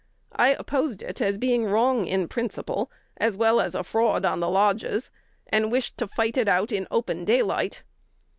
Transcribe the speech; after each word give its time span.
I 0.35 0.53
opposed 0.55 1.03
it 1.03 1.21
as 1.21 1.37
being 1.37 1.63
wrong 1.63 2.07
in 2.07 2.27
principle, 2.27 2.89
as 3.17 3.37
well 3.37 3.61
as 3.61 3.75
a 3.75 3.83
fraud 3.83 4.25
on 4.25 4.39
the 4.39 4.49
lodges, 4.49 5.11
and 5.45 5.71
wished 5.71 5.95
to 5.99 6.07
fight 6.07 6.37
it 6.37 6.47
out 6.47 6.71
in 6.71 6.87
open 6.89 7.23
daylight. 7.23 7.83